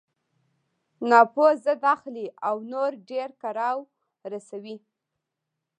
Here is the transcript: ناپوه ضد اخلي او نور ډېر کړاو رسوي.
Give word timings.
ناپوه 1.09 1.49
ضد 1.65 1.81
اخلي 1.95 2.25
او 2.47 2.55
نور 2.71 2.91
ډېر 3.09 3.29
کړاو 3.41 3.77
رسوي. 4.31 4.75